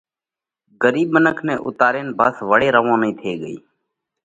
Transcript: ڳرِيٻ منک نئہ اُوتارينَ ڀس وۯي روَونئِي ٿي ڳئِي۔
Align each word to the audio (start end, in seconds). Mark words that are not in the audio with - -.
ڳرِيٻ 0.81 1.07
منک 1.13 1.37
نئہ 1.45 1.55
اُوتارينَ 1.65 2.07
ڀس 2.17 2.35
وۯي 2.49 2.69
روَونئِي 2.75 3.11
ٿي 3.19 3.31
ڳئِي۔ 3.41 3.57